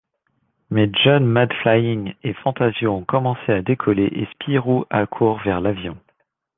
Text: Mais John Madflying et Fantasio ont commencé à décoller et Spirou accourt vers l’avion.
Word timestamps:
Mais 0.71 0.89
John 1.03 1.27
Madflying 1.27 2.15
et 2.23 2.33
Fantasio 2.33 2.91
ont 2.91 3.05
commencé 3.05 3.51
à 3.51 3.61
décoller 3.61 4.09
et 4.11 4.25
Spirou 4.33 4.85
accourt 4.89 5.39
vers 5.45 5.61
l’avion. 5.61 5.95